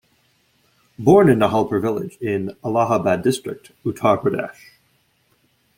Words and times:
Born 0.97 1.29
in 1.29 1.37
Nihalpur 1.37 1.79
village 1.79 2.17
in 2.19 2.57
Allahabad 2.63 3.21
District, 3.21 3.71
Uttar 3.85 4.19
Pradesh. 4.19 4.57